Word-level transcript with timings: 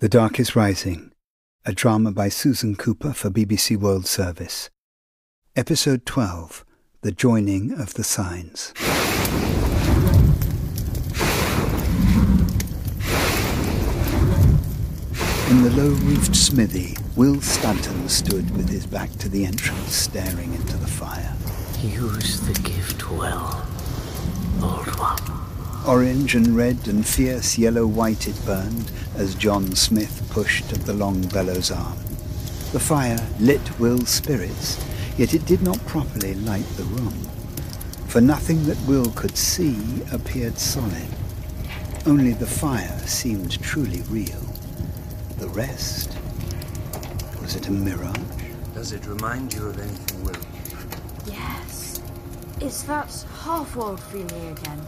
The 0.00 0.08
Dark 0.08 0.40
is 0.40 0.56
Rising, 0.56 1.12
a 1.66 1.74
drama 1.74 2.10
by 2.10 2.30
Susan 2.30 2.74
Cooper 2.74 3.12
for 3.12 3.28
BBC 3.28 3.76
World 3.76 4.06
Service. 4.06 4.70
Episode 5.54 6.06
12 6.06 6.64
The 7.02 7.12
Joining 7.12 7.78
of 7.78 7.92
the 7.92 8.02
Signs. 8.02 8.72
In 15.50 15.62
the 15.64 15.70
low 15.76 15.90
roofed 15.90 16.34
smithy, 16.34 16.96
Will 17.14 17.42
Stanton 17.42 18.08
stood 18.08 18.50
with 18.56 18.70
his 18.70 18.86
back 18.86 19.10
to 19.18 19.28
the 19.28 19.44
entrance, 19.44 19.94
staring 19.94 20.54
into 20.54 20.78
the 20.78 20.86
fire. 20.86 21.36
Use 21.82 22.40
the 22.40 22.58
gift 22.62 23.10
well, 23.10 23.68
old 24.62 24.98
one. 24.98 25.39
Orange 25.88 26.34
and 26.34 26.54
red 26.54 26.88
and 26.88 27.06
fierce 27.06 27.56
yellow 27.56 27.86
white 27.86 28.28
it 28.28 28.38
burned 28.44 28.92
as 29.16 29.34
John 29.34 29.74
Smith 29.74 30.28
pushed 30.30 30.72
at 30.74 30.80
the 30.80 30.92
long 30.92 31.22
bellows 31.28 31.70
arm. 31.70 31.96
The 32.72 32.78
fire 32.78 33.18
lit 33.40 33.80
Will's 33.80 34.10
spirits, 34.10 34.78
yet 35.16 35.32
it 35.32 35.46
did 35.46 35.62
not 35.62 35.84
properly 35.86 36.34
light 36.34 36.66
the 36.76 36.84
room. 36.84 37.14
For 38.08 38.20
nothing 38.20 38.64
that 38.66 38.76
Will 38.86 39.10
could 39.12 39.38
see 39.38 40.02
appeared 40.12 40.58
solid. 40.58 41.08
Only 42.06 42.34
the 42.34 42.46
fire 42.46 42.98
seemed 43.06 43.60
truly 43.62 44.02
real. 44.02 44.40
The 45.38 45.48
rest, 45.48 46.16
was 47.40 47.56
it 47.56 47.68
a 47.68 47.70
mirage? 47.70 48.18
Does 48.74 48.92
it 48.92 49.06
remind 49.06 49.54
you 49.54 49.66
of 49.66 49.80
anything, 49.80 50.24
Will? 50.24 50.36
Yes. 51.26 52.02
It's 52.60 52.82
that 52.82 53.24
half-world 53.42 54.00
feeling 54.00 54.48
again. 54.50 54.86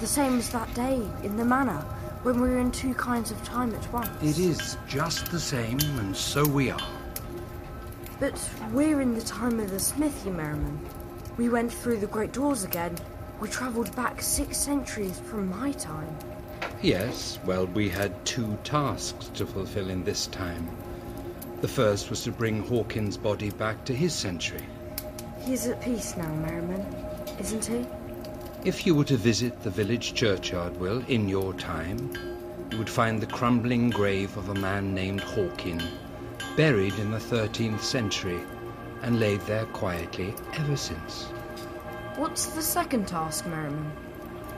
The 0.00 0.06
same 0.06 0.38
as 0.38 0.50
that 0.50 0.72
day 0.74 1.00
in 1.22 1.36
the 1.36 1.44
manor 1.44 1.82
when 2.22 2.40
we 2.40 2.50
were 2.50 2.58
in 2.58 2.70
two 2.70 2.92
kinds 2.94 3.30
of 3.30 3.42
time 3.44 3.74
at 3.74 3.92
once. 3.92 4.08
It 4.22 4.38
is 4.38 4.76
just 4.86 5.30
the 5.30 5.40
same, 5.40 5.78
and 5.98 6.14
so 6.14 6.46
we 6.46 6.70
are. 6.70 6.88
But 8.20 8.50
we're 8.72 9.00
in 9.00 9.14
the 9.14 9.22
time 9.22 9.58
of 9.58 9.70
the 9.70 9.80
Smithy 9.80 10.30
Merriman. 10.30 10.78
We 11.38 11.48
went 11.48 11.72
through 11.72 11.98
the 11.98 12.06
great 12.06 12.32
doors 12.32 12.64
again. 12.64 12.96
We 13.40 13.48
travelled 13.48 13.94
back 13.96 14.20
six 14.20 14.58
centuries 14.58 15.18
from 15.20 15.48
my 15.48 15.72
time. 15.72 16.14
Yes, 16.82 17.38
well, 17.44 17.66
we 17.66 17.88
had 17.88 18.24
two 18.26 18.58
tasks 18.64 19.30
to 19.34 19.46
fulfill 19.46 19.88
in 19.88 20.04
this 20.04 20.26
time. 20.26 20.68
The 21.62 21.68
first 21.68 22.10
was 22.10 22.22
to 22.24 22.32
bring 22.32 22.62
Hawkin's 22.62 23.16
body 23.16 23.50
back 23.50 23.84
to 23.86 23.94
his 23.94 24.14
century. 24.14 24.66
He's 25.40 25.66
at 25.66 25.80
peace 25.80 26.16
now, 26.16 26.34
Merriman, 26.34 26.84
isn't 27.38 27.64
he? 27.64 27.86
If 28.66 28.84
you 28.84 28.96
were 28.96 29.04
to 29.04 29.16
visit 29.16 29.62
the 29.62 29.70
village 29.70 30.12
churchyard, 30.14 30.76
Will, 30.80 31.00
in 31.06 31.28
your 31.28 31.54
time, 31.54 32.10
you 32.72 32.78
would 32.78 32.90
find 32.90 33.20
the 33.20 33.26
crumbling 33.28 33.90
grave 33.90 34.36
of 34.36 34.48
a 34.48 34.54
man 34.56 34.92
named 34.92 35.20
Hawkin, 35.20 35.80
buried 36.56 36.94
in 36.94 37.12
the 37.12 37.18
13th 37.18 37.78
century, 37.78 38.40
and 39.02 39.20
laid 39.20 39.40
there 39.42 39.66
quietly 39.66 40.34
ever 40.54 40.76
since. 40.76 41.26
What's 42.16 42.46
the 42.46 42.60
second 42.60 43.06
task, 43.06 43.46
Merriman? 43.46 43.88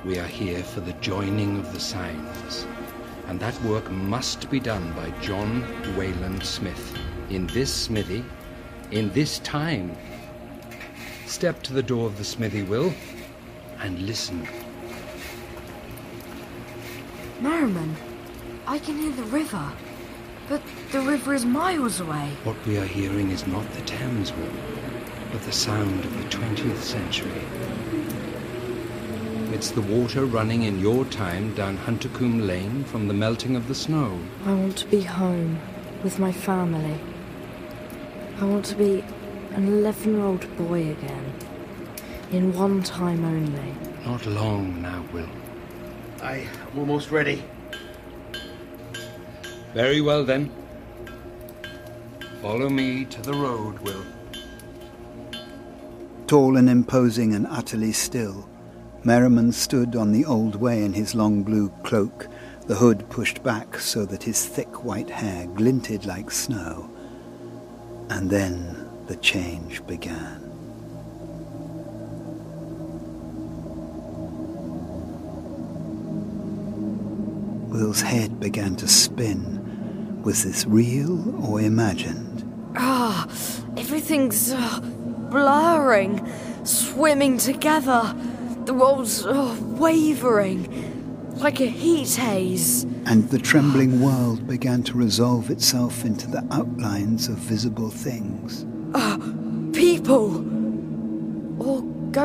We 0.06 0.18
are 0.18 0.26
here 0.26 0.62
for 0.62 0.80
the 0.80 0.94
joining 1.02 1.58
of 1.58 1.70
the 1.74 1.80
signs, 1.80 2.66
and 3.26 3.38
that 3.40 3.62
work 3.62 3.90
must 3.90 4.50
be 4.50 4.58
done 4.58 4.90
by 4.94 5.10
John 5.20 5.62
Wayland 5.98 6.42
Smith 6.46 6.96
in 7.28 7.46
this 7.48 7.74
smithy, 7.74 8.24
in 8.90 9.12
this 9.12 9.38
time. 9.40 9.94
Step 11.26 11.62
to 11.64 11.74
the 11.74 11.82
door 11.82 12.06
of 12.06 12.16
the 12.16 12.24
smithy, 12.24 12.62
Will, 12.62 12.94
and 13.80 14.00
listen. 14.02 14.46
Merriman, 17.40 17.96
I 18.66 18.78
can 18.78 18.98
hear 18.98 19.12
the 19.12 19.24
river. 19.24 19.72
But 20.48 20.62
the 20.92 21.00
river 21.02 21.34
is 21.34 21.44
miles 21.44 22.00
away. 22.00 22.30
What 22.44 22.56
we 22.66 22.78
are 22.78 22.84
hearing 22.86 23.30
is 23.30 23.46
not 23.46 23.70
the 23.72 23.82
Thames, 23.82 24.32
Will, 24.32 24.50
but 25.30 25.42
the 25.42 25.52
sound 25.52 26.04
of 26.04 26.16
the 26.16 26.28
20th 26.36 26.78
century. 26.78 27.42
It's 29.52 29.70
the 29.70 29.82
water 29.82 30.24
running 30.24 30.62
in 30.62 30.80
your 30.80 31.04
time 31.04 31.54
down 31.54 31.76
Huntercombe 31.76 32.46
Lane 32.46 32.84
from 32.84 33.08
the 33.08 33.14
melting 33.14 33.56
of 33.56 33.68
the 33.68 33.74
snow. 33.74 34.18
I 34.46 34.54
want 34.54 34.78
to 34.78 34.86
be 34.86 35.02
home 35.02 35.58
with 36.02 36.18
my 36.18 36.32
family. 36.32 36.98
I 38.40 38.44
want 38.44 38.64
to 38.66 38.76
be 38.76 39.04
an 39.52 39.66
11 39.68 40.14
year 40.14 40.24
old 40.24 40.56
boy 40.56 40.90
again. 40.92 41.34
In 42.30 42.52
one 42.52 42.82
time 42.82 43.24
only. 43.24 43.74
Not 44.04 44.26
long 44.26 44.82
now, 44.82 45.02
Will. 45.12 45.28
I 46.22 46.46
am 46.72 46.78
almost 46.78 47.10
ready. 47.10 47.42
Very 49.72 50.02
well 50.02 50.24
then. 50.24 50.50
Follow 52.42 52.68
me 52.68 53.06
to 53.06 53.22
the 53.22 53.32
road, 53.32 53.78
Will. 53.78 54.04
Tall 56.26 56.58
and 56.58 56.68
imposing 56.68 57.34
and 57.34 57.46
utterly 57.46 57.92
still, 57.92 58.46
Merriman 59.04 59.50
stood 59.52 59.96
on 59.96 60.12
the 60.12 60.26
old 60.26 60.54
way 60.54 60.84
in 60.84 60.92
his 60.92 61.14
long 61.14 61.42
blue 61.42 61.70
cloak, 61.82 62.28
the 62.66 62.74
hood 62.74 63.08
pushed 63.08 63.42
back 63.42 63.78
so 63.78 64.04
that 64.04 64.22
his 64.22 64.44
thick 64.44 64.84
white 64.84 65.08
hair 65.08 65.46
glinted 65.46 66.04
like 66.04 66.30
snow. 66.30 66.90
And 68.10 68.28
then 68.28 68.86
the 69.06 69.16
change 69.16 69.86
began. 69.86 70.47
Will's 77.78 78.00
head 78.00 78.40
began 78.40 78.74
to 78.74 78.88
spin. 78.88 80.20
Was 80.24 80.42
this 80.42 80.66
real 80.66 81.46
or 81.48 81.60
imagined? 81.60 82.42
Ah, 82.74 83.24
everything's 83.76 84.52
uh, 84.52 84.80
blurring, 85.30 86.28
swimming 86.64 87.38
together. 87.38 88.16
The 88.64 88.74
world's 88.74 89.24
uh, 89.24 89.56
wavering, 89.60 91.30
like 91.36 91.60
a 91.60 91.66
heat 91.66 92.16
haze. 92.16 92.82
And 93.06 93.30
the 93.30 93.38
trembling 93.38 94.00
world 94.00 94.48
began 94.48 94.82
to 94.82 94.94
resolve 94.94 95.48
itself 95.48 96.04
into 96.04 96.26
the 96.26 96.44
outlines 96.50 97.28
of 97.28 97.36
visible 97.36 97.90
things. 97.90 98.66
Uh, 98.92 99.18
people. 99.72 100.47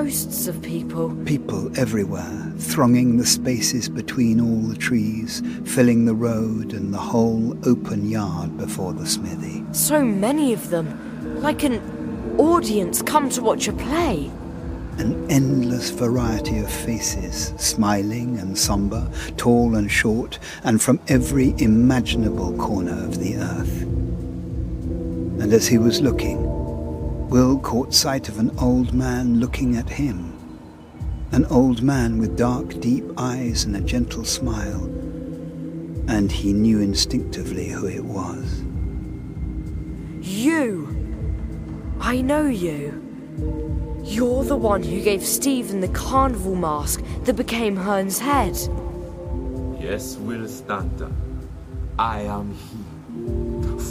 Ghosts 0.04 0.50
of 0.50 0.62
people. 0.62 1.16
People 1.24 1.80
everywhere, 1.80 2.52
thronging 2.58 3.16
the 3.16 3.26
spaces 3.26 3.88
between 3.88 4.42
all 4.42 4.68
the 4.68 4.76
trees, 4.76 5.42
filling 5.64 6.04
the 6.04 6.14
road 6.14 6.74
and 6.74 6.94
the 6.94 6.98
whole 6.98 7.58
open 7.66 8.10
yard 8.10 8.58
before 8.58 8.92
the 8.92 9.08
smithy. 9.08 9.64
So 9.72 10.04
many 10.04 10.52
of 10.52 10.72
them, 10.72 11.42
like 11.42 11.64
an 11.64 11.82
audience 12.38 13.02
come 13.02 13.30
to 13.30 13.42
watch 13.42 13.70
a 13.70 13.72
play. 13.72 14.30
An 14.98 15.26
endless 15.32 15.90
variety 15.90 16.58
of 16.58 16.70
faces, 16.70 17.54
smiling 17.56 18.38
and 18.40 18.58
somber, 18.58 19.10
tall 19.38 19.78
and 19.78 19.90
short, 19.90 20.38
and 20.66 20.82
from 20.82 21.00
every 21.08 21.56
imaginable 21.60 22.52
corner 22.58 23.06
of 23.06 23.20
the 23.20 23.38
earth. 23.38 23.84
And 25.42 25.54
as 25.54 25.66
he 25.66 25.78
was 25.78 26.02
looking, 26.02 26.53
Will 27.34 27.58
caught 27.58 27.96
sight 27.96 28.30
of 28.30 28.38
an 28.38 28.52
old 28.60 28.94
man 28.94 29.40
looking 29.40 29.76
at 29.76 29.90
him. 29.90 30.38
An 31.32 31.46
old 31.46 31.82
man 31.82 32.20
with 32.20 32.38
dark, 32.38 32.80
deep 32.80 33.06
eyes 33.18 33.64
and 33.64 33.76
a 33.76 33.82
gentle 33.82 34.24
smile. 34.24 34.84
And 36.08 36.32
he 36.32 36.54
knew 36.54 36.80
instinctively 36.80 37.70
who 37.70 37.88
it 37.88 38.06
was. 38.06 38.62
You! 40.22 40.96
I 42.00 42.22
know 42.22 42.46
you. 42.46 43.02
You're 44.04 44.44
the 44.44 44.56
one 44.56 44.84
who 44.84 45.02
gave 45.02 45.26
Stephen 45.26 45.80
the 45.80 45.88
carnival 45.88 46.54
mask 46.54 47.02
that 47.24 47.34
became 47.34 47.76
Herne's 47.76 48.20
head. 48.20 48.56
Yes, 49.82 50.18
Will 50.18 50.48
Stanton. 50.48 51.50
I 51.98 52.20
am 52.22 52.54
he. 52.54 52.83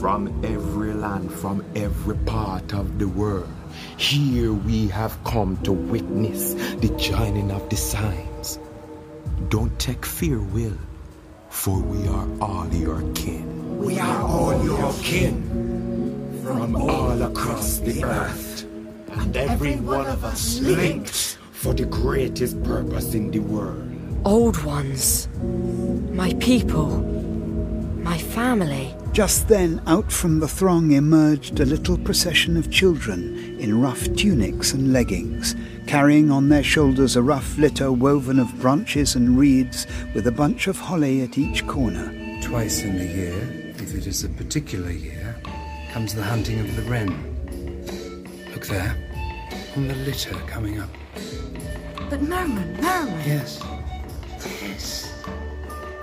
From 0.03 0.27
every 0.45 0.93
land, 0.95 1.33
from 1.33 1.65
every 1.77 2.17
part 2.27 2.75
of 2.75 2.99
the 2.99 3.07
world. 3.07 3.49
Here 3.99 4.53
we 4.53 4.89
have 4.89 5.17
come 5.23 5.57
to 5.59 5.71
witness 5.71 6.55
the 6.55 6.93
joining 6.99 7.53
of 7.53 7.71
the 7.71 7.77
signs. 7.77 8.59
Don't 9.49 9.79
take 9.79 10.05
fear, 10.05 10.41
Will, 10.41 10.77
for 11.51 11.79
we 11.79 12.09
are 12.09 12.27
all 12.41 12.67
your 12.75 13.01
kin. 13.13 13.79
We 13.79 14.01
are 14.01 14.23
all 14.23 14.65
your 14.65 14.93
kin. 15.05 16.43
From 16.43 16.75
all 16.75 17.23
across 17.23 17.79
the 17.79 18.03
earth. 18.03 18.65
And 19.13 19.37
every 19.37 19.77
one 19.77 20.09
of 20.09 20.25
us 20.25 20.59
linked 20.59 21.39
for 21.53 21.75
the 21.75 21.87
greatest 21.87 22.61
purpose 22.65 23.15
in 23.15 23.31
the 23.31 23.39
world. 23.39 23.89
Old 24.25 24.65
ones. 24.65 25.29
My 26.11 26.35
people. 26.41 26.89
My 28.03 28.19
family. 28.19 28.97
Just 29.13 29.47
then, 29.49 29.83
out 29.87 30.11
from 30.11 30.41
the 30.41 30.49
throng 30.49 30.93
emerged 30.93 31.61
a 31.61 31.67
little 31.67 31.99
procession 31.99 32.57
of 32.57 32.71
children 32.71 33.59
in 33.61 33.79
rough 33.79 34.03
tunics 34.17 34.73
and 34.73 34.91
leggings, 34.91 35.55
carrying 35.87 36.31
on 36.31 36.49
their 36.49 36.63
shoulders 36.63 37.15
a 37.15 37.23
rough 37.23 37.59
litter 37.59 37.93
woven 37.93 38.39
of 38.39 38.59
branches 38.59 39.15
and 39.15 39.39
reeds 39.39 39.87
with 40.15 40.27
a 40.27 40.33
bunch 40.33 40.67
of 40.67 40.79
holly 40.79 41.21
at 41.21 41.37
each 41.37 41.67
corner. 41.67 42.11
Twice 42.41 42.85
in 42.85 42.97
the 42.97 43.05
year, 43.05 43.75
if 43.77 43.95
it 43.95 44.07
is 44.07 44.25
a 44.25 44.31
particular 44.31 44.91
year, 44.91 45.37
comes 45.91 46.15
the 46.15 46.23
hunting 46.23 46.61
of 46.61 46.75
the 46.75 46.83
wren. 46.91 47.11
Look 48.55 48.67
there, 48.67 48.97
on 49.77 49.89
the 49.89 49.95
litter 49.95 50.35
coming 50.47 50.81
up. 50.81 50.89
But 52.09 52.23
Merriman, 52.23 52.81
Merriman. 52.81 53.21
Yes. 53.27 53.63
Yes. 54.63 55.23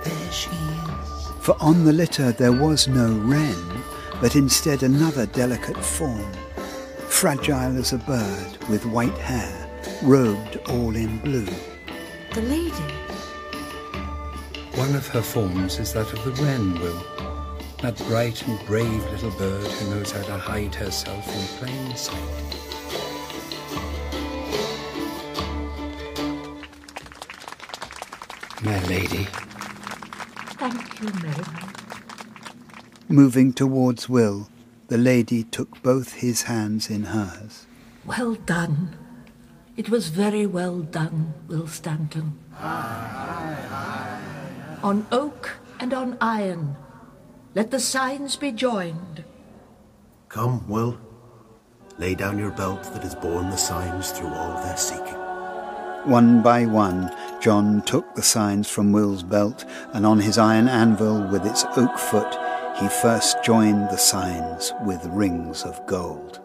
There 0.04 0.32
she 0.32 0.50
is. 0.50 1.19
For 1.50 1.60
on 1.60 1.84
the 1.84 1.92
litter 1.92 2.30
there 2.30 2.52
was 2.52 2.86
no 2.86 3.12
wren, 3.12 3.82
but 4.20 4.36
instead 4.36 4.84
another 4.84 5.26
delicate 5.26 5.84
form, 5.84 6.32
fragile 7.08 7.76
as 7.76 7.92
a 7.92 7.98
bird 7.98 8.56
with 8.68 8.86
white 8.86 9.18
hair, 9.18 9.68
robed 10.00 10.58
all 10.68 10.94
in 10.94 11.18
blue. 11.18 11.48
The 12.34 12.42
lady. 12.42 12.94
One 14.76 14.94
of 14.94 15.08
her 15.08 15.22
forms 15.22 15.80
is 15.80 15.92
that 15.94 16.12
of 16.12 16.24
the 16.24 16.40
wren, 16.40 16.78
Will. 16.78 17.04
That 17.82 17.96
bright 18.06 18.46
and 18.46 18.64
brave 18.64 19.02
little 19.10 19.32
bird 19.32 19.66
who 19.66 19.90
knows 19.90 20.12
how 20.12 20.22
to 20.22 20.38
hide 20.38 20.76
herself 20.76 21.26
in 21.26 21.58
plain 21.58 21.96
sight. 21.96 22.14
My 28.62 28.80
lady, 28.84 29.26
Thank 30.60 31.00
you, 31.00 31.08
Merriman. 31.22 31.72
Moving 33.08 33.54
towards 33.54 34.10
Will, 34.10 34.50
the 34.88 34.98
lady 34.98 35.42
took 35.42 35.82
both 35.82 36.12
his 36.12 36.42
hands 36.42 36.90
in 36.90 37.04
hers. 37.04 37.64
Well 38.04 38.34
done. 38.34 38.94
It 39.78 39.88
was 39.88 40.08
very 40.08 40.44
well 40.44 40.80
done, 40.80 41.32
Will 41.48 41.66
Stanton. 41.66 42.38
On 44.82 45.06
oak 45.10 45.56
and 45.80 45.94
on 45.94 46.18
iron, 46.20 46.76
let 47.54 47.70
the 47.70 47.80
signs 47.80 48.36
be 48.36 48.52
joined. 48.52 49.24
Come, 50.28 50.68
Will. 50.68 51.00
Lay 51.96 52.14
down 52.14 52.38
your 52.38 52.50
belt 52.50 52.82
that 52.92 53.02
has 53.02 53.14
borne 53.14 53.48
the 53.48 53.56
signs 53.56 54.10
through 54.10 54.34
all 54.34 54.62
their 54.62 54.76
seeking. 54.76 55.19
One 56.04 56.42
by 56.42 56.64
one, 56.64 57.14
John 57.42 57.82
took 57.82 58.14
the 58.14 58.22
signs 58.22 58.70
from 58.70 58.90
Will's 58.90 59.22
belt, 59.22 59.66
and 59.92 60.06
on 60.06 60.18
his 60.18 60.38
iron 60.38 60.66
anvil 60.66 61.26
with 61.28 61.44
its 61.44 61.64
oak 61.76 61.98
foot, 61.98 62.38
he 62.80 62.88
first 62.88 63.44
joined 63.44 63.90
the 63.90 63.98
signs 63.98 64.72
with 64.86 65.04
rings 65.06 65.62
of 65.62 65.86
gold. 65.86 66.40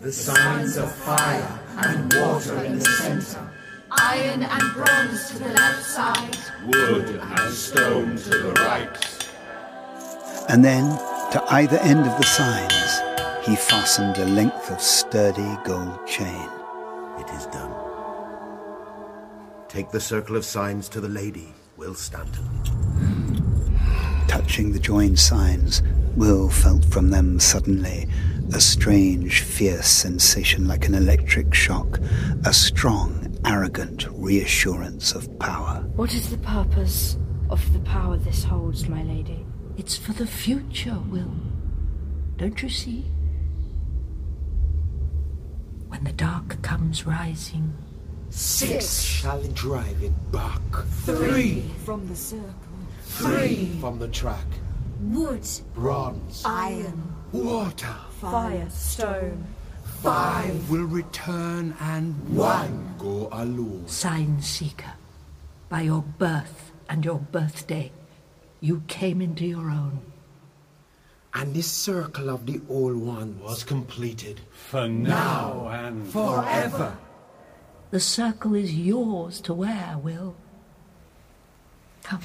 The 0.00 0.12
signs 0.12 0.76
of 0.76 0.92
fire 0.92 1.60
and 1.78 2.12
water 2.12 2.62
in 2.64 2.78
the 2.78 2.84
center. 2.84 3.50
Iron 3.92 4.42
and 4.42 4.74
bronze 4.74 5.30
to 5.30 5.38
the 5.38 5.48
left 5.48 5.84
side. 5.84 6.36
Wood 6.66 7.20
and 7.22 7.54
stone 7.54 8.16
to 8.16 8.28
the 8.28 8.52
right. 8.52 9.30
And 10.50 10.62
then, 10.62 10.84
to 11.32 11.42
either 11.48 11.78
end 11.78 12.00
of 12.00 12.18
the 12.18 12.26
signs, 12.26 13.46
he 13.46 13.56
fastened 13.56 14.18
a 14.18 14.26
length 14.26 14.70
of 14.70 14.82
sturdy 14.82 15.56
gold 15.64 16.06
chain. 16.06 16.48
It 17.18 17.30
is 17.30 17.46
done. 17.46 17.91
Take 19.72 19.90
the 19.90 20.00
circle 20.00 20.36
of 20.36 20.44
signs 20.44 20.86
to 20.90 21.00
the 21.00 21.08
lady, 21.08 21.50
Will 21.78 21.94
Stanton. 21.94 22.44
Touching 24.28 24.70
the 24.70 24.78
joined 24.78 25.18
signs, 25.18 25.82
Will 26.14 26.50
felt 26.50 26.84
from 26.84 27.08
them 27.08 27.40
suddenly 27.40 28.06
a 28.52 28.60
strange, 28.60 29.40
fierce 29.40 29.88
sensation 29.88 30.68
like 30.68 30.88
an 30.88 30.94
electric 30.94 31.54
shock, 31.54 31.98
a 32.44 32.52
strong, 32.52 33.34
arrogant 33.46 34.08
reassurance 34.10 35.14
of 35.14 35.38
power. 35.38 35.82
What 35.96 36.12
is 36.12 36.28
the 36.28 36.36
purpose 36.36 37.16
of 37.48 37.72
the 37.72 37.80
power 37.80 38.18
this 38.18 38.44
holds, 38.44 38.90
my 38.90 39.02
lady? 39.04 39.46
It's 39.78 39.96
for 39.96 40.12
the 40.12 40.26
future, 40.26 40.98
Will. 41.08 41.34
Don't 42.36 42.62
you 42.62 42.68
see? 42.68 43.06
When 45.88 46.04
the 46.04 46.12
dark 46.12 46.60
comes 46.60 47.06
rising, 47.06 47.72
Six 48.32 49.02
shall 49.02 49.42
drive 49.48 50.02
it 50.02 50.32
back. 50.32 50.62
Three 51.04 51.64
from 51.84 52.08
the 52.08 52.16
circle. 52.16 52.48
Three 53.04 53.66
from 53.78 53.98
the 53.98 54.08
track. 54.08 54.46
Wood, 55.02 55.46
Bronze. 55.74 56.42
iron, 56.46 57.12
Water. 57.32 57.94
fire, 58.20 58.70
stone. 58.70 59.44
Five 60.00 60.70
will 60.70 60.86
return 60.86 61.76
and 61.80 62.14
one 62.34 62.94
go 62.98 63.28
alone. 63.32 63.84
sign 63.86 64.40
seeker, 64.40 64.92
by 65.68 65.82
your 65.82 66.02
birth 66.02 66.72
and 66.88 67.04
your 67.04 67.18
birthday, 67.18 67.92
you 68.60 68.82
came 68.88 69.20
into 69.20 69.44
your 69.44 69.70
own. 69.70 70.00
And 71.34 71.52
this 71.54 71.70
circle 71.70 72.30
of 72.30 72.46
the 72.46 72.60
old 72.68 72.96
one 72.96 73.38
was 73.40 73.62
completed. 73.62 74.40
For 74.70 74.88
now 74.88 75.68
and 75.68 76.06
forever. 76.08 76.96
The 77.92 78.00
circle 78.00 78.54
is 78.54 78.74
yours 78.74 79.38
to 79.42 79.52
wear, 79.52 79.98
Will. 80.02 80.34
Come. 82.02 82.22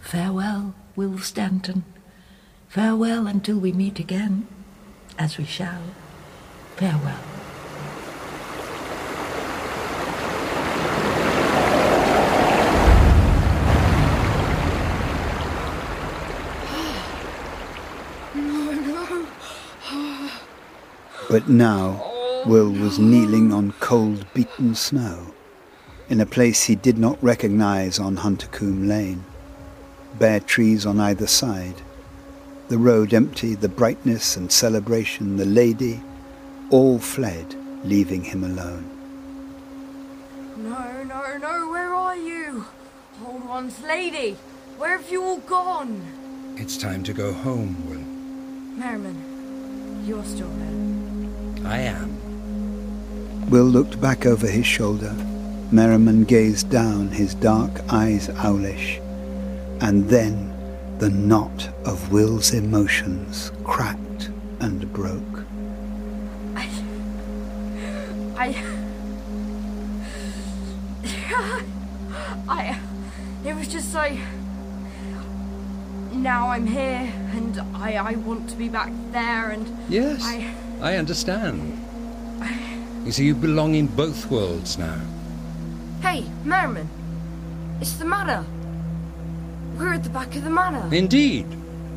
Farewell, 0.00 0.74
Will 0.96 1.18
Stanton. 1.18 1.84
Farewell 2.70 3.26
until 3.26 3.58
we 3.58 3.72
meet 3.72 3.98
again, 3.98 4.46
as 5.18 5.36
we 5.36 5.44
shall. 5.44 5.82
Farewell. 6.76 7.18
But 21.28 21.46
now, 21.46 22.07
Will 22.48 22.70
was 22.70 22.98
kneeling 22.98 23.52
on 23.52 23.72
cold, 23.72 24.24
beaten 24.32 24.74
snow, 24.74 25.34
in 26.08 26.18
a 26.22 26.24
place 26.24 26.64
he 26.64 26.76
did 26.76 26.96
not 26.96 27.22
recognize 27.22 27.98
on 27.98 28.16
Huntercombe 28.16 28.88
Lane. 28.88 29.22
Bare 30.18 30.40
trees 30.40 30.86
on 30.86 30.98
either 30.98 31.26
side, 31.26 31.74
the 32.68 32.78
road 32.78 33.12
empty, 33.12 33.54
the 33.54 33.68
brightness 33.68 34.38
and 34.38 34.50
celebration, 34.50 35.36
the 35.36 35.44
lady, 35.44 36.00
all 36.70 36.98
fled, 36.98 37.54
leaving 37.84 38.24
him 38.24 38.42
alone. 38.42 38.88
No, 40.56 41.02
no, 41.02 41.36
no, 41.36 41.68
where 41.68 41.92
are 41.92 42.16
you? 42.16 42.64
Old 43.26 43.44
one's 43.44 43.78
lady, 43.82 44.38
where 44.78 44.96
have 44.96 45.10
you 45.10 45.22
all 45.22 45.40
gone? 45.40 46.00
it's 46.56 46.78
time 46.78 47.02
to 47.04 47.12
go 47.12 47.30
home, 47.30 47.76
Will. 47.90 48.80
Merriman, 48.80 50.02
you're 50.06 50.24
still 50.24 50.48
there. 50.48 51.70
I 51.70 51.80
am. 51.80 52.27
Will 53.48 53.64
looked 53.64 53.98
back 53.98 54.26
over 54.26 54.46
his 54.46 54.66
shoulder. 54.66 55.14
Merriman 55.72 56.24
gazed 56.24 56.68
down, 56.70 57.08
his 57.08 57.34
dark 57.34 57.70
eyes 57.90 58.28
owlish. 58.44 59.00
And 59.80 60.06
then 60.08 60.52
the 60.98 61.08
knot 61.08 61.70
of 61.86 62.12
Will's 62.12 62.52
emotions 62.52 63.50
cracked 63.64 64.30
and 64.60 64.92
broke. 64.92 65.46
I. 66.54 66.68
I. 68.36 68.64
I. 72.48 72.80
It 73.46 73.54
was 73.54 73.68
just 73.68 73.94
like. 73.94 74.18
Now 76.12 76.48
I'm 76.48 76.66
here, 76.66 77.12
and 77.32 77.60
I, 77.74 77.94
I 77.94 78.14
want 78.16 78.50
to 78.50 78.56
be 78.56 78.68
back 78.68 78.92
there, 79.12 79.50
and. 79.50 79.66
Yes, 79.88 80.22
I. 80.22 80.52
I 80.82 80.96
understand. 80.96 81.87
You 83.08 83.12
see, 83.12 83.24
you 83.24 83.34
belong 83.34 83.74
in 83.74 83.86
both 83.86 84.30
worlds 84.30 84.76
now. 84.76 85.00
Hey, 86.02 86.26
Merriman! 86.44 86.90
It's 87.80 87.94
the 87.94 88.04
manor! 88.04 88.44
We're 89.78 89.94
at 89.94 90.04
the 90.04 90.10
back 90.10 90.36
of 90.36 90.44
the 90.44 90.50
manor. 90.50 90.94
Indeed. 90.94 91.46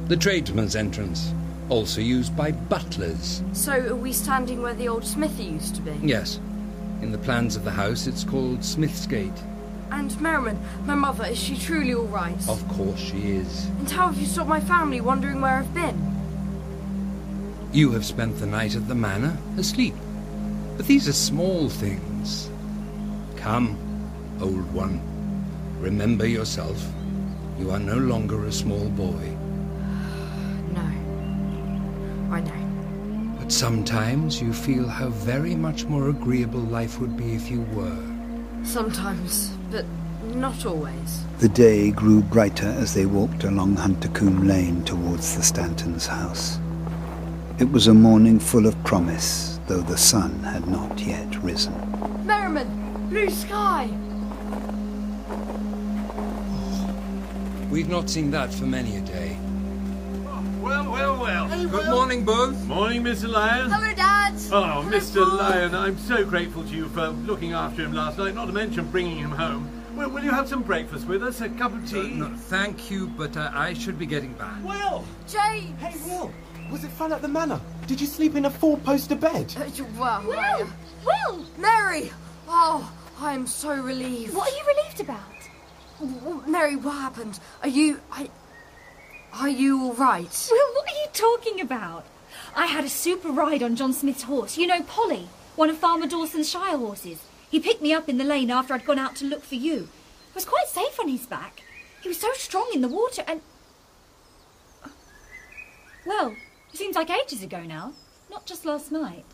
The 0.08 0.15
tradesman's 0.15 0.77
entrance, 0.77 1.34
also 1.68 2.00
used 2.00 2.34
by 2.38 2.53
butlers. 2.53 3.44
So, 3.51 3.74
are 3.74 3.94
we 3.94 4.13
standing 4.13 4.62
where 4.62 4.74
the 4.74 4.88
old 4.88 5.03
smithy 5.03 5.44
used 5.44 5.75
to 5.75 5.82
be? 5.82 6.00
Yes. 6.01 6.39
In 7.01 7.12
the 7.12 7.18
plans 7.18 7.58
of 7.58 7.65
the 7.65 7.72
house, 7.72 8.08
it's 8.08 8.24
called 8.24 8.63
Smith's 8.63 9.06
Gate. 9.06 9.44
And 9.91 10.18
Merriman, 10.22 10.62
my 10.86 10.96
mother, 10.96 11.25
is 11.25 11.38
she 11.38 11.58
truly 11.58 11.94
all 11.94 12.06
right? 12.06 12.39
Of 12.48 12.65
course 12.70 13.01
she 13.01 13.32
is. 13.32 13.65
And 13.80 13.91
how 13.91 14.08
have 14.08 14.18
you 14.18 14.25
stopped 14.25 14.48
my 14.48 14.62
family 14.62 15.01
wondering 15.01 15.41
where 15.41 15.58
I've 15.58 15.74
been? 15.74 16.00
You 17.74 17.91
have 17.91 18.06
spent 18.06 18.39
the 18.39 18.46
night 18.46 18.77
at 18.77 18.88
the 18.88 18.96
manor, 18.96 19.38
asleep. 19.58 19.94
But 20.81 20.88
these 20.88 21.07
are 21.07 21.13
small 21.13 21.69
things. 21.69 22.50
Come, 23.35 23.77
old 24.41 24.73
one. 24.73 25.00
Remember 25.79 26.25
yourself. 26.25 26.83
You 27.59 27.69
are 27.69 27.77
no 27.77 27.97
longer 27.97 28.45
a 28.45 28.51
small 28.51 28.89
boy. 28.89 29.38
No. 30.73 30.81
I 32.31 32.41
know. 32.41 33.38
But 33.38 33.51
sometimes 33.51 34.41
you 34.41 34.53
feel 34.53 34.88
how 34.88 35.09
very 35.09 35.53
much 35.53 35.85
more 35.85 36.09
agreeable 36.09 36.61
life 36.61 37.00
would 37.00 37.15
be 37.15 37.35
if 37.35 37.51
you 37.51 37.61
were. 37.73 38.03
Sometimes, 38.63 39.51
but 39.69 39.85
not 40.33 40.65
always. 40.65 41.23
The 41.38 41.50
day 41.50 41.91
grew 41.91 42.23
brighter 42.23 42.69
as 42.69 42.95
they 42.95 43.05
walked 43.05 43.43
along 43.43 43.75
Huntercombe 43.75 44.47
Lane 44.47 44.83
towards 44.83 45.35
the 45.35 45.43
Stantons' 45.43 46.07
house. 46.07 46.57
It 47.59 47.71
was 47.71 47.85
a 47.85 47.93
morning 47.93 48.39
full 48.39 48.65
of 48.65 48.83
promise, 48.83 49.59
though 49.72 49.80
the 49.80 49.98
sun 49.98 50.38
had 50.40 50.68
not 50.68 51.00
yet 51.00 51.34
risen. 51.42 51.74
Merriman, 52.25 53.08
blue 53.08 53.30
sky. 53.30 53.88
We've 57.70 57.88
not 57.88 58.10
seen 58.10 58.32
that 58.32 58.54
for 58.54 58.66
many 58.66 58.98
a 58.98 59.00
day. 59.00 59.38
Well, 60.62 60.92
well, 60.92 61.22
well. 61.22 61.68
Good 61.70 61.90
morning, 61.90 62.25
both. 62.25 62.62
Morning, 62.66 63.01
Mr. 63.01 63.30
Lyon. 63.30 63.72
Hello, 63.72 63.94
Dad. 63.94 64.34
Oh, 64.51 64.86
Mr. 64.92 65.25
Lyon, 65.25 65.74
I'm 65.74 65.98
so 65.98 66.25
grateful 66.25 66.66
to 66.66 66.75
you 66.75 66.90
for 66.90 67.08
looking 67.08 67.54
after 67.54 67.82
him 67.82 67.94
last 67.94 68.18
night, 68.18 68.36
not 68.36 68.48
to 68.48 68.51
mention 68.51 68.92
bringing 68.92 69.20
him 69.20 69.32
home. 69.32 69.72
Well, 69.96 70.10
will 70.10 70.24
you 70.24 70.32
have 70.32 70.50
some 70.50 70.63
breakfast 70.63 71.08
with 71.08 71.24
us? 71.24 71.40
A 71.40 71.48
cup 71.48 71.74
of 71.74 71.90
tea? 71.90 72.16
No, 72.16 72.28
thank 72.36 72.92
you, 72.92 73.08
but 73.08 73.38
uh, 73.38 73.50
I 73.54 73.74
should 73.74 73.98
be 73.98 74.06
getting 74.06 74.34
back. 74.34 74.62
Will! 74.66 75.06
James. 75.30 75.80
Hey, 75.80 75.96
Will! 76.06 76.30
Was 76.70 76.84
it 76.84 76.92
fun 76.92 77.13
at 77.13 77.22
the 77.22 77.30
manor? 77.30 77.62
Did 77.91 78.00
you 78.00 78.07
sleep 78.07 78.36
in 78.36 78.45
a 78.45 78.50
four-poster 78.50 79.15
bed? 79.15 79.53
Uh, 79.60 79.65
you- 79.65 79.86
well, 80.00 80.24
Will! 80.25 80.69
Will! 81.05 81.45
Mary. 81.57 82.10
Oh, 82.48 82.89
I'm 83.19 83.45
so 83.45 83.74
relieved. 83.75 84.33
What 84.33 84.50
are 84.50 84.55
you 84.55 84.63
relieved 84.65 85.01
about? 85.01 86.48
Mary, 86.48 86.77
what 86.77 86.93
happened? 86.93 87.41
Are 87.62 87.67
you? 87.67 88.00
I. 88.10 88.29
Are 89.33 89.50
you 89.50 89.83
all 89.83 89.93
right? 89.95 90.48
Will, 90.50 90.74
what 90.74 90.89
are 90.89 91.01
you 91.01 91.07
talking 91.12 91.60
about? 91.60 92.05
I 92.55 92.67
had 92.67 92.86
a 92.86 92.89
super 92.89 93.29
ride 93.29 93.62
on 93.62 93.75
John 93.75 93.91
Smith's 93.91 94.24
horse. 94.24 94.57
You 94.57 94.67
know 94.67 94.83
Polly, 94.83 95.27
one 95.57 95.69
of 95.69 95.75
Farmer 95.75 96.07
Dawson's 96.07 96.50
Shire 96.50 96.77
horses. 96.77 97.21
He 97.50 97.60
picked 97.60 97.81
me 97.81 97.91
up 97.91 98.07
in 98.07 98.17
the 98.17 98.24
lane 98.24 98.51
after 98.51 98.74
I'd 98.74 98.86
gone 98.86 99.00
out 99.00 99.17
to 99.17 99.25
look 99.25 99.43
for 99.43 99.55
you. 99.55 99.89
I 100.31 100.36
was 100.36 100.45
quite 100.45 100.67
safe 100.69 100.98
on 100.98 101.10
his 101.10 101.25
back. 101.25 101.62
He 102.01 102.07
was 102.07 102.21
so 102.21 102.31
strong 102.36 102.71
in 102.74 102.79
the 102.79 102.88
water 102.88 103.25
and. 103.27 103.41
Well, 106.05 106.38
it 106.74 106.78
seems 106.78 106.96
like 106.96 107.10
ages 107.10 107.44
ago 107.44 107.62
now, 107.63 107.94
not 108.30 108.46
just 108.46 108.66
last 108.66 108.92
night. 108.92 109.25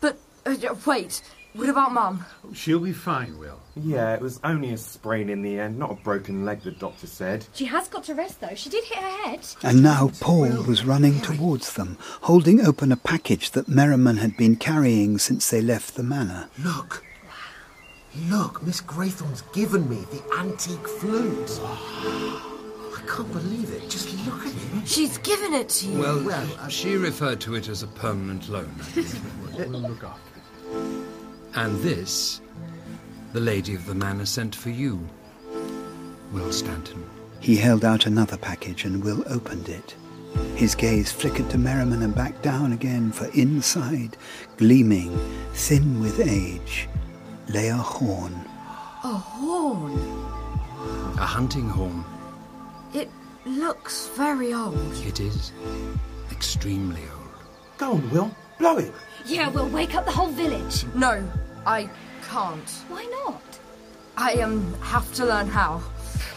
But 0.00 0.18
uh, 0.46 0.74
wait. 0.86 1.22
What 1.54 1.70
about 1.70 1.92
Mum? 1.92 2.24
She'll 2.52 2.78
be 2.78 2.92
fine, 2.92 3.38
Will. 3.38 3.58
Yeah, 3.74 4.14
it 4.14 4.20
was 4.20 4.38
only 4.44 4.72
a 4.72 4.76
sprain 4.76 5.28
in 5.28 5.42
the 5.42 5.58
end, 5.58 5.78
not 5.78 5.90
a 5.90 5.94
broken 5.94 6.44
leg, 6.44 6.60
the 6.62 6.70
doctor 6.70 7.06
said. 7.06 7.46
She 7.54 7.64
has 7.64 7.88
got 7.88 8.04
to 8.04 8.14
rest 8.14 8.40
though. 8.40 8.54
She 8.54 8.68
did 8.68 8.84
hit 8.84 8.98
her 8.98 9.24
head. 9.24 9.40
And 9.62 9.82
now 9.82 10.12
Paul 10.20 10.62
was 10.62 10.84
running 10.84 11.20
towards 11.20 11.72
them, 11.72 11.96
holding 12.22 12.64
open 12.64 12.92
a 12.92 12.96
package 12.96 13.50
that 13.52 13.66
Merriman 13.66 14.18
had 14.18 14.36
been 14.36 14.56
carrying 14.56 15.18
since 15.18 15.50
they 15.50 15.62
left 15.62 15.96
the 15.96 16.02
manor. 16.02 16.48
Look. 16.62 17.04
Look, 18.28 18.62
Miss 18.62 18.80
Greythorne's 18.80 19.42
given 19.52 19.88
me 19.88 20.04
the 20.12 20.22
antique 20.38 20.86
flute. 20.86 21.60
I 22.98 23.06
can't 23.06 23.32
believe 23.32 23.70
it. 23.72 23.88
Just 23.88 24.12
look 24.26 24.40
at 24.46 24.52
it. 24.52 24.88
She's 24.88 25.18
given 25.18 25.54
it 25.54 25.68
to 25.70 25.86
you. 25.86 25.98
Well, 26.00 26.22
well 26.24 26.68
she 26.68 26.96
referred 26.96 27.40
to 27.42 27.54
it 27.54 27.68
as 27.68 27.82
a 27.82 27.86
permanent 27.88 28.48
loan. 28.48 28.74
We'll 29.58 29.80
look 29.80 30.04
after 30.04 30.38
it. 30.38 31.06
and 31.56 31.80
this, 31.80 32.40
the 33.32 33.40
lady 33.40 33.74
of 33.74 33.86
the 33.86 33.94
manor 33.94 34.24
sent 34.24 34.54
for 34.54 34.70
you, 34.70 35.04
Will 36.32 36.52
Stanton. 36.52 37.04
He 37.40 37.56
held 37.56 37.84
out 37.84 38.06
another 38.06 38.36
package 38.36 38.84
and 38.84 39.02
Will 39.02 39.24
opened 39.26 39.68
it. 39.68 39.96
His 40.54 40.76
gaze 40.76 41.10
flickered 41.10 41.50
to 41.50 41.58
Merriman 41.58 42.02
and 42.02 42.14
back 42.14 42.40
down 42.42 42.72
again, 42.72 43.10
for 43.10 43.26
inside, 43.34 44.16
gleaming, 44.58 45.18
thin 45.54 46.00
with 46.00 46.20
age, 46.20 46.88
lay 47.48 47.68
a 47.68 47.76
horn. 47.76 48.34
A 49.04 49.08
horn. 49.08 49.98
A 51.18 51.26
hunting 51.26 51.68
horn. 51.68 52.04
It 52.94 53.10
looks 53.44 54.08
very 54.08 54.52
old. 54.54 54.76
It 55.06 55.20
is 55.20 55.52
extremely 56.30 57.02
old. 57.14 57.28
Go 57.78 57.92
on, 57.92 58.10
Will. 58.10 58.34
Blow 58.58 58.78
it. 58.78 58.92
Yeah, 59.26 59.48
we'll 59.50 59.68
wake 59.68 59.94
up 59.94 60.04
the 60.04 60.10
whole 60.12 60.28
village. 60.28 60.84
No, 60.94 61.22
I 61.66 61.88
can't. 62.28 62.70
Why 62.88 63.04
not? 63.24 63.42
I 64.16 64.34
um 64.42 64.74
have 64.80 65.12
to 65.14 65.24
learn 65.24 65.46
how. 65.48 65.82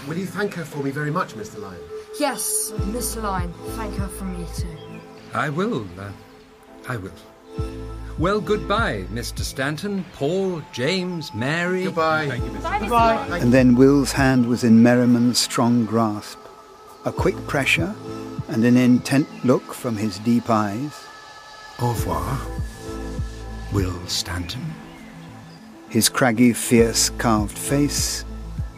Will 0.08 0.18
you 0.18 0.26
thank 0.26 0.54
her 0.56 0.66
for 0.66 0.84
me 0.84 0.92
very 0.92 1.12
much, 1.12 1.34
Mr. 1.34 1.60
Lyon? 1.60 1.80
Yes, 2.20 2.72
Mr. 2.78 3.24
Lyon. 3.24 3.54
Thank 3.76 3.96
her 3.96 4.08
for 4.08 4.26
me 4.26 4.46
too. 4.56 4.68
I 5.34 5.50
will. 5.50 5.88
Uh, 5.98 6.12
I 6.88 6.98
will. 6.98 7.12
Well, 8.20 8.40
goodbye, 8.42 9.06
Mr. 9.12 9.40
Stanton, 9.40 10.06
Paul, 10.14 10.62
James, 10.74 11.34
Mary. 11.34 11.86
Goodbye. 11.86 12.28
Thank 12.28 12.44
you, 12.44 12.52
Mr. 12.52 12.62
Bye, 12.64 12.80
Mr. 12.80 12.90
Bye. 12.90 13.38
And 13.40 13.54
then 13.54 13.76
Will's 13.76 14.12
hand 14.12 14.48
was 14.48 14.64
in 14.64 14.84
Merriman's 14.84 15.40
strong 15.40 15.86
grasp. 15.86 16.38
A 17.04 17.12
quick 17.12 17.36
pressure 17.48 17.96
and 18.48 18.64
an 18.64 18.78
intent 18.78 19.28
look 19.44 19.74
from 19.74 19.98
his 19.98 20.20
deep 20.20 20.52
eyes. 20.52 21.04
Au 21.80 21.90
revoir, 21.90 22.40
Will 23.74 24.00
Stanton. 24.06 24.64
His 25.90 26.10
craggy, 26.10 26.54
fierce, 26.54 27.10
carved 27.10 27.58
face 27.58 28.24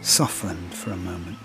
softened 0.00 0.72
for 0.72 0.92
a 0.92 0.96
moment. 0.96 1.38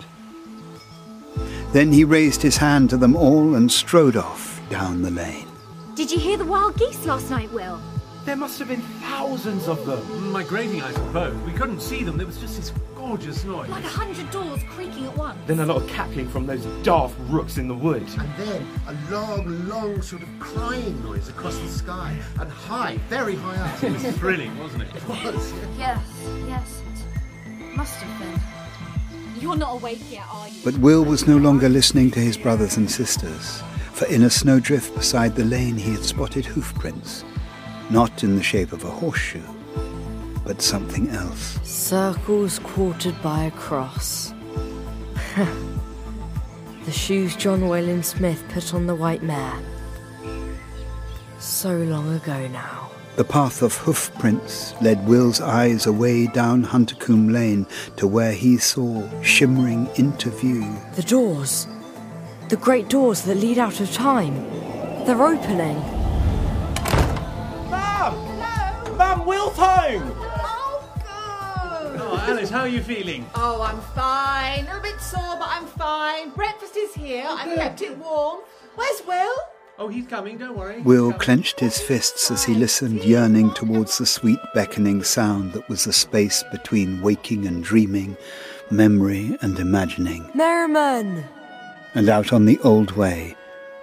Then 1.73 1.91
he 1.91 2.05
raised 2.05 2.41
his 2.41 2.55
hand 2.55 2.89
to 2.91 2.97
them 2.97 3.13
all 3.13 3.55
and 3.55 3.69
strode 3.69 4.15
off 4.15 4.61
down 4.69 5.01
the 5.01 5.11
lane. 5.11 5.47
Did 5.95 6.09
you 6.09 6.17
hear 6.17 6.37
the 6.37 6.45
wild 6.45 6.77
geese 6.77 7.05
last 7.05 7.29
night, 7.29 7.51
Will? 7.51 7.81
There 8.25 8.35
must 8.35 8.59
have 8.59 8.67
been 8.67 8.81
thousands 9.01 9.67
of 9.67 9.85
them. 9.85 9.99
Mm, 9.99 10.31
Migrating, 10.31 10.81
I 10.83 10.91
suppose. 10.91 11.35
We 11.43 11.51
couldn't 11.53 11.79
see 11.81 12.03
them. 12.03 12.17
There 12.17 12.27
was 12.27 12.37
just 12.37 12.57
this 12.57 12.71
gorgeous 12.95 13.43
noise. 13.43 13.69
Like 13.69 13.83
a 13.83 13.87
hundred 13.87 14.29
doors 14.29 14.61
creaking 14.69 15.05
at 15.05 15.17
once. 15.17 15.37
Then 15.47 15.59
a 15.61 15.65
lot 15.65 15.77
of 15.77 15.87
cackling 15.87 16.27
from 16.29 16.45
those 16.45 16.63
daft 16.83 17.15
rooks 17.27 17.57
in 17.57 17.67
the 17.67 17.73
wood. 17.73 18.03
And 18.19 18.29
then 18.37 18.67
a 18.87 19.11
long, 19.11 19.67
long 19.67 20.01
sort 20.01 20.21
of 20.21 20.29
crying 20.39 21.01
noise 21.03 21.27
across 21.29 21.57
the 21.57 21.69
sky. 21.69 22.15
And 22.39 22.51
high, 22.51 22.97
very 23.09 23.35
high 23.35 23.55
up. 23.57 23.83
It 23.89 23.93
was 23.93 24.03
thrilling, 24.17 24.55
wasn't 24.59 24.83
it? 24.83 24.95
It 24.95 25.07
was, 25.07 25.53
Yes, 25.77 25.99
yes, 26.47 26.81
it 27.47 27.75
must 27.75 27.95
have 27.95 28.19
been. 28.19 28.39
You're 29.41 29.55
not 29.55 29.75
awake 29.75 30.01
yet, 30.11 30.25
are 30.31 30.49
you? 30.49 30.59
But 30.65 30.77
Will 30.79 31.03
was 31.05 31.25
no 31.25 31.37
longer 31.37 31.69
listening 31.69 32.11
to 32.11 32.19
his 32.19 32.37
brothers 32.37 32.75
and 32.77 32.91
sisters, 32.91 33.63
for 33.93 34.05
in 34.07 34.23
a 34.23 34.29
snowdrift 34.29 34.93
beside 34.95 35.35
the 35.35 35.45
lane 35.45 35.77
he 35.77 35.91
had 35.93 36.03
spotted 36.03 36.45
hoofprints, 36.45 37.23
not 37.89 38.23
in 38.23 38.35
the 38.35 38.43
shape 38.43 38.71
of 38.71 38.83
a 38.83 38.89
horseshoe, 38.89 39.43
but 40.45 40.61
something 40.61 41.09
else. 41.09 41.59
Circles 41.63 42.59
quartered 42.59 43.19
by 43.21 43.43
a 43.43 43.51
cross. 43.51 44.33
the 46.85 46.91
shoes 46.91 47.35
John 47.35 47.67
Wayland 47.67 48.05
Smith 48.05 48.43
put 48.49 48.73
on 48.73 48.87
the 48.87 48.95
white 48.95 49.23
mare. 49.23 49.59
So 51.39 51.77
long 51.77 52.15
ago 52.15 52.47
now. 52.49 52.89
The 53.15 53.23
path 53.25 53.61
of 53.63 53.75
hoofprints 53.75 54.73
led 54.81 55.05
Will's 55.05 55.41
eyes 55.41 55.85
away 55.85 56.27
down 56.27 56.63
Huntercombe 56.63 57.31
Lane 57.33 57.67
to 57.97 58.07
where 58.07 58.31
he 58.31 58.57
saw, 58.57 59.07
shimmering 59.21 59.89
into 59.95 60.29
view, 60.29 60.73
The 60.95 61.03
doors. 61.03 61.67
The 62.47 62.57
great 62.57 62.87
doors 62.87 63.23
that 63.23 63.35
lead 63.35 63.57
out 63.57 63.81
of 63.81 63.91
time. 63.91 64.35
They're 65.05 65.21
opening. 65.21 65.98
Mum! 69.19 69.27
Mum, 69.27 69.27
Will's 69.27 69.57
home! 69.57 70.13
Oh, 70.17 70.91
good. 70.95 72.01
Oh, 72.01 72.25
Alice, 72.27 72.49
how 72.49 72.61
are 72.61 72.67
you 72.67 72.81
feeling? 72.81 73.25
Oh, 73.35 73.61
I'm 73.61 73.79
fine. 73.95 74.63
A 74.65 74.67
little 74.67 74.81
bit 74.81 74.99
sore, 75.01 75.37
but 75.39 75.47
I'm 75.49 75.65
fine. 75.65 76.29
Breakfast 76.31 76.75
is 76.77 76.93
here. 76.93 77.25
Oh, 77.27 77.35
I've 77.37 77.55
kept 77.57 77.81
it 77.81 77.97
warm. 77.97 78.39
Where's 78.75 79.01
Will? 79.07 79.35
Oh, 79.77 79.87
he's 79.87 80.07
coming, 80.07 80.37
don't 80.37 80.57
worry. 80.57 80.81
Will 80.81 81.05
He's 81.05 81.11
coming. 81.13 81.19
clenched 81.19 81.59
his 81.61 81.79
fists 81.79 82.31
as 82.31 82.43
he 82.43 82.53
listened, 82.53 83.03
yearning 83.03 83.53
towards 83.53 83.97
the 83.97 84.05
sweet 84.05 84.39
beckoning 84.53 85.03
sound 85.03 85.53
that 85.53 85.67
was 85.69 85.85
the 85.85 85.93
space 85.93 86.43
between 86.51 87.01
waking 87.01 87.45
and 87.47 87.63
dreaming, 87.63 88.17
memory 88.69 89.37
and 89.41 89.57
imagining. 89.59 90.29
Merriman! 90.33 91.23
And 91.95 92.09
out 92.09 92.33
on 92.33 92.45
the 92.45 92.59
old 92.59 92.91
way, 92.91 93.35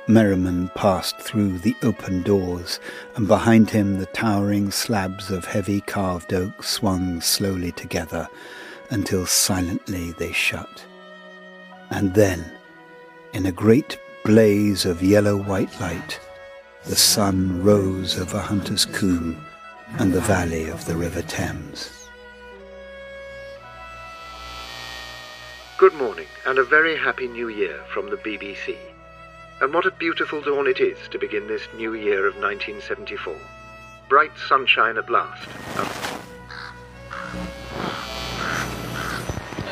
Merriman 0.09 0.69
passed 0.77 1.19
through 1.19 1.59
the 1.59 1.75
open 1.83 2.23
doors, 2.23 2.79
and 3.17 3.27
behind 3.27 3.71
him 3.71 3.99
the 3.99 4.07
towering 4.07 4.71
slabs 4.71 5.33
of 5.33 5.45
heavy 5.45 5.81
carved 5.81 6.33
oak 6.33 6.63
swung 6.63 7.21
slowly 7.21 7.73
together 7.73 8.29
until 8.91 9.27
silently 9.27 10.13
they 10.13 10.31
shut. 10.31 10.85
And 11.91 12.15
then, 12.15 12.45
in 13.33 13.47
a 13.47 13.53
great 13.53 13.99
blaze 14.25 14.87
of 14.87 15.03
yellow 15.03 15.37
white 15.37 15.81
light, 15.81 16.21
the 16.85 16.95
sun 16.95 17.65
rose 17.65 18.17
over 18.17 18.39
Hunter's 18.39 18.85
Combe 18.85 19.45
and 19.99 20.13
the 20.13 20.21
valley 20.21 20.69
of 20.69 20.85
the 20.85 20.97
River 20.97 21.23
Thames. 21.23 21.91
Good 25.79 25.95
morning 25.95 26.29
and 26.47 26.59
a 26.59 26.65
very 26.65 26.97
happy 26.97 27.27
new 27.27 27.49
year 27.49 27.83
from 27.93 28.09
the 28.09 28.17
BBC. 28.17 28.77
And 29.59 29.73
what 29.73 29.87
a 29.87 29.91
beautiful 29.91 30.43
dawn 30.43 30.67
it 30.67 30.81
is 30.81 30.99
to 31.09 31.19
begin 31.19 31.47
this 31.47 31.67
new 31.75 31.95
year 31.95 32.27
of 32.27 32.35
1974. 32.35 33.35
Bright 34.07 34.33
sunshine 34.47 34.99
at 34.99 35.09
last. 35.09 35.49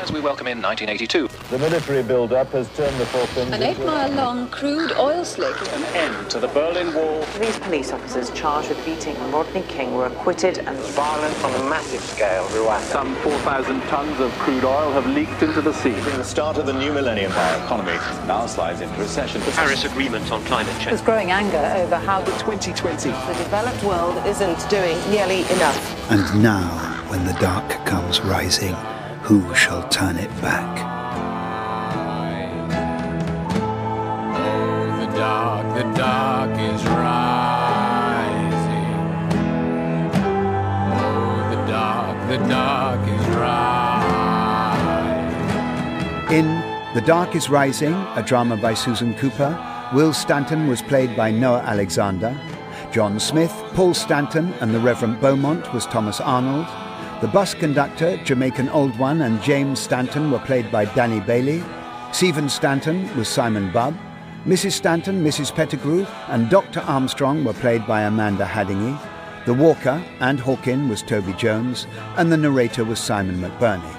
As 0.01 0.11
we 0.11 0.21
welcome 0.21 0.47
in 0.47 0.59
1982. 0.59 1.29
The 1.51 1.59
military 1.59 2.01
build-up 2.01 2.51
has 2.53 2.67
turned 2.75 2.99
the 2.99 3.05
Falklands 3.05 3.53
An 3.53 3.61
eight-mile-long 3.61 4.47
crude 4.47 4.93
oil 4.93 5.23
slick. 5.23 5.55
An 5.73 5.83
end 5.93 6.31
to 6.31 6.39
the 6.39 6.47
Berlin 6.47 6.91
Wall. 6.95 7.23
These 7.39 7.59
police 7.59 7.91
officers 7.91 8.31
charged 8.31 8.69
with 8.69 8.83
beating 8.83 9.15
Rodney 9.31 9.61
King 9.67 9.93
were 9.93 10.07
acquitted 10.07 10.57
and 10.57 10.75
violence 10.75 11.43
on 11.43 11.53
a 11.53 11.69
massive 11.69 12.01
scale 12.01 12.45
Rwanda. 12.45 12.81
Some 12.85 13.15
4,000 13.17 13.79
tons 13.81 14.19
of 14.19 14.31
crude 14.39 14.63
oil 14.63 14.91
have 14.93 15.05
leaked 15.05 15.43
into 15.43 15.61
the 15.61 15.71
sea. 15.71 15.91
The 15.91 16.23
start 16.23 16.57
of 16.57 16.65
the 16.65 16.73
new 16.73 16.91
millennium, 16.91 17.31
our 17.31 17.63
economy 17.63 17.93
now 18.25 18.47
slides 18.47 18.81
into 18.81 18.99
recession. 18.99 19.39
The 19.41 19.51
Paris 19.51 19.85
Agreement 19.85 20.31
on 20.31 20.43
climate 20.45 20.73
change. 20.77 20.85
There's 20.85 21.01
growing 21.01 21.29
anger 21.29 21.71
over 21.77 21.97
how 21.97 22.21
the 22.21 22.31
2020 22.39 23.09
the 23.11 23.33
developed 23.37 23.83
world 23.83 24.17
isn't 24.25 24.67
doing 24.67 24.97
nearly 25.11 25.41
enough. 25.51 26.11
And 26.11 26.41
now, 26.41 27.03
when 27.07 27.23
the 27.23 27.33
dark 27.33 27.85
comes 27.85 28.19
rising, 28.21 28.73
who 29.21 29.53
shall 29.53 29.87
turn 29.89 30.17
it 30.17 30.29
back? 30.41 30.94
The 35.75 35.83
dark 35.93 36.51
is 36.51 36.81
rising. 36.85 37.35
Oh, 40.95 41.47
the 41.51 41.59
dark 41.67 43.07
is 43.09 43.27
rising. 43.35 43.65
In 46.31 46.45
The 46.95 47.01
Dark 47.01 47.35
is 47.35 47.49
Rising, 47.49 47.93
a 48.15 48.23
drama 48.25 48.55
by 48.55 48.73
Susan 48.73 49.13
Cooper, 49.15 49.51
Will 49.93 50.13
Stanton 50.13 50.69
was 50.69 50.81
played 50.81 51.13
by 51.13 51.29
Noah 51.29 51.59
Alexander. 51.59 52.33
John 52.93 53.19
Smith, 53.19 53.51
Paul 53.73 53.93
Stanton, 53.93 54.53
and 54.61 54.73
the 54.73 54.79
Reverend 54.79 55.19
Beaumont 55.19 55.73
was 55.73 55.85
Thomas 55.85 56.21
Arnold. 56.21 56.67
The 57.19 57.27
bus 57.27 57.53
conductor, 57.53 58.15
Jamaican 58.23 58.69
Old 58.69 58.97
One, 58.97 59.23
and 59.23 59.43
James 59.43 59.81
Stanton 59.81 60.31
were 60.31 60.39
played 60.39 60.71
by 60.71 60.85
Danny 60.85 61.19
Bailey. 61.19 61.61
Stephen 62.13 62.47
Stanton 62.47 63.13
was 63.17 63.27
Simon 63.27 63.69
Bubb. 63.73 63.93
Mrs. 64.45 64.73
Stanton, 64.73 65.23
Mrs. 65.23 65.55
Pettigrew, 65.55 66.05
and 66.27 66.51
Dr. 66.51 66.79
Armstrong 66.81 67.43
were 67.43 67.53
played 67.53 67.87
by 67.87 68.03
Amanda 68.03 68.45
Hadingue. 68.45 68.99
The 69.47 69.55
walker, 69.55 70.03
and 70.19 70.39
Hawkin, 70.39 70.87
was 70.87 71.01
Toby 71.01 71.33
Jones, 71.33 71.87
and 72.15 72.31
the 72.31 72.37
narrator 72.37 72.83
was 72.83 72.99
Simon 72.99 73.39
McBurney. 73.39 73.91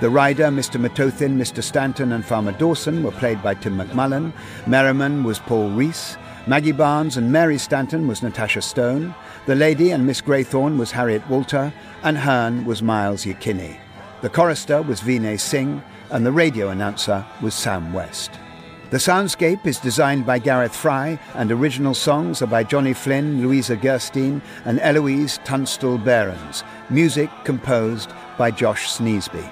The 0.00 0.10
rider, 0.10 0.48
Mr. 0.48 0.78
Mitothin, 0.78 1.38
Mr. 1.38 1.62
Stanton, 1.62 2.12
and 2.12 2.22
Farmer 2.22 2.52
Dawson 2.52 3.02
were 3.02 3.12
played 3.12 3.42
by 3.42 3.54
Tim 3.54 3.78
McMullan. 3.78 4.34
Merriman 4.66 5.24
was 5.24 5.38
Paul 5.38 5.70
Rhys. 5.70 6.18
Maggie 6.46 6.72
Barnes 6.72 7.16
and 7.16 7.32
Mary 7.32 7.56
Stanton 7.56 8.06
was 8.06 8.22
Natasha 8.22 8.60
Stone. 8.60 9.14
The 9.46 9.54
lady 9.54 9.90
and 9.92 10.06
Miss 10.06 10.20
Greythorne 10.20 10.76
was 10.76 10.90
Harriet 10.90 11.26
Walter, 11.30 11.72
and 12.02 12.18
Herne 12.18 12.66
was 12.66 12.82
Miles 12.82 13.24
Yekinni. 13.24 13.80
The 14.20 14.28
chorister 14.28 14.82
was 14.82 15.00
Vinay 15.00 15.40
Singh, 15.40 15.82
and 16.10 16.26
the 16.26 16.32
radio 16.32 16.68
announcer 16.68 17.24
was 17.40 17.54
Sam 17.54 17.94
West. 17.94 18.32
The 18.90 18.96
soundscape 18.96 19.66
is 19.66 19.78
designed 19.78 20.24
by 20.24 20.38
Gareth 20.38 20.74
Fry, 20.74 21.18
and 21.34 21.52
original 21.52 21.92
songs 21.92 22.40
are 22.40 22.46
by 22.46 22.64
Johnny 22.64 22.94
Flynn, 22.94 23.42
Louisa 23.42 23.76
Gerstein, 23.76 24.40
and 24.64 24.80
Eloise 24.80 25.40
Tunstall 25.44 25.98
Behrens. 25.98 26.64
Music 26.88 27.28
composed 27.44 28.10
by 28.38 28.50
Josh 28.50 28.88
Sneesby. 28.88 29.46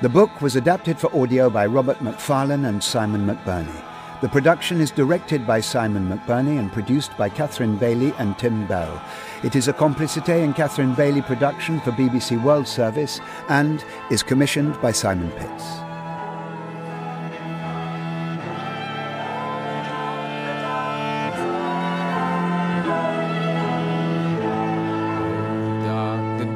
The 0.00 0.08
book 0.08 0.40
was 0.40 0.56
adapted 0.56 0.98
for 0.98 1.14
audio 1.14 1.50
by 1.50 1.66
Robert 1.66 2.00
Macfarlane 2.00 2.64
and 2.64 2.82
Simon 2.82 3.26
McBurney. 3.26 3.84
The 4.22 4.30
production 4.30 4.80
is 4.80 4.90
directed 4.90 5.46
by 5.46 5.60
Simon 5.60 6.08
McBurney 6.08 6.58
and 6.58 6.72
produced 6.72 7.14
by 7.18 7.28
Catherine 7.28 7.76
Bailey 7.76 8.14
and 8.18 8.38
Tim 8.38 8.66
Bell. 8.66 9.02
It 9.44 9.54
is 9.54 9.68
a 9.68 9.74
Complicité 9.74 10.42
and 10.42 10.54
Catherine 10.54 10.94
Bailey 10.94 11.20
production 11.20 11.78
for 11.80 11.90
BBC 11.90 12.42
World 12.42 12.66
Service 12.66 13.20
and 13.50 13.84
is 14.10 14.22
commissioned 14.22 14.80
by 14.80 14.92
Simon 14.92 15.30
Pitts. 15.32 15.81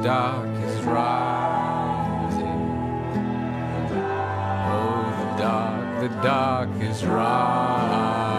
Dark 0.07 0.47
is 0.63 0.85
rising. 0.85 2.47
Oh, 4.71 5.03
the 5.19 5.27
dark, 5.43 5.99
the 5.99 6.07
dark 6.23 6.69
is 6.81 7.03
rising. 7.05 8.37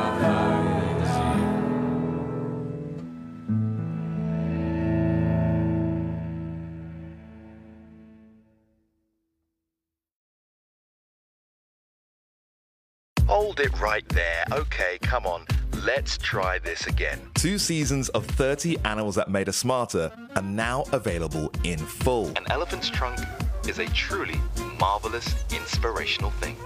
Hold 13.26 13.60
it 13.60 13.78
right 13.78 14.08
there. 14.08 14.44
Okay, 14.52 14.96
come 15.02 15.26
on. 15.26 15.44
Let's 15.84 16.18
try 16.18 16.58
this 16.58 16.88
again. 16.88 17.20
Two 17.34 17.56
seasons 17.56 18.08
of 18.10 18.26
30 18.26 18.78
Animals 18.80 19.14
That 19.14 19.30
Made 19.30 19.48
Us 19.48 19.56
Smarter 19.56 20.10
are 20.34 20.42
now 20.42 20.84
available 20.92 21.52
in 21.62 21.78
full. 21.78 22.28
An 22.36 22.50
elephant's 22.50 22.90
trunk 22.90 23.20
is 23.68 23.78
a 23.78 23.86
truly 23.86 24.40
marvelous, 24.80 25.44
inspirational 25.52 26.30
thing. 26.32 26.56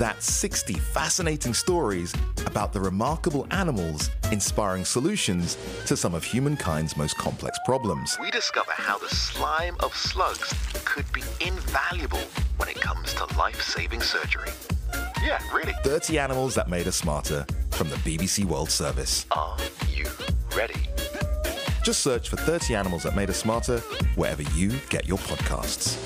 That's 0.00 0.32
60 0.32 0.74
fascinating 0.74 1.54
stories 1.54 2.12
about 2.44 2.72
the 2.72 2.80
remarkable 2.80 3.46
animals 3.52 4.10
inspiring 4.32 4.84
solutions 4.84 5.56
to 5.86 5.96
some 5.96 6.12
of 6.12 6.24
humankind's 6.24 6.96
most 6.96 7.16
complex 7.18 7.56
problems. 7.64 8.16
We 8.20 8.32
discover 8.32 8.72
how 8.72 8.98
the 8.98 9.08
slime 9.08 9.76
of 9.78 9.94
slugs 9.94 10.52
could 10.84 11.10
be 11.12 11.22
invaluable 11.40 12.24
when 12.56 12.68
it 12.68 12.80
comes 12.80 13.14
to 13.14 13.26
life 13.38 13.62
saving 13.62 14.00
surgery. 14.00 14.50
Yeah, 15.24 15.40
really. 15.54 15.72
30 15.84 16.18
Animals 16.18 16.54
That 16.54 16.68
Made 16.68 16.86
Us 16.86 16.96
Smarter 16.96 17.46
from 17.70 17.88
the 17.88 17.96
BBC 17.96 18.44
World 18.44 18.70
Service. 18.70 19.24
Are 19.30 19.56
you 19.88 20.04
ready? 20.54 20.74
Just 21.82 22.00
search 22.00 22.28
for 22.28 22.36
30 22.36 22.74
Animals 22.74 23.04
That 23.04 23.16
Made 23.16 23.30
Us 23.30 23.38
Smarter 23.38 23.78
wherever 24.16 24.42
you 24.42 24.72
get 24.90 25.06
your 25.08 25.18
podcasts. 25.18 25.96